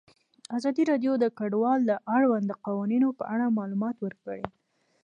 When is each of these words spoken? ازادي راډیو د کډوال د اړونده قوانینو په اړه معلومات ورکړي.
ازادي 0.57 0.83
راډیو 0.91 1.13
د 1.19 1.25
کډوال 1.37 1.79
د 1.85 1.91
اړونده 2.15 2.53
قوانینو 2.65 3.09
په 3.19 3.23
اړه 3.33 3.55
معلومات 3.57 3.95
ورکړي. 4.01 4.43